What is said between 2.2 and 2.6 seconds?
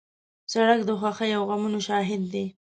دی.